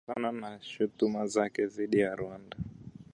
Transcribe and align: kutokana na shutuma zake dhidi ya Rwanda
kutokana 0.05 0.31
na 0.31 0.61
shutuma 0.61 1.27
zake 1.27 1.65
dhidi 1.67 1.99
ya 1.99 2.15
Rwanda 2.15 2.57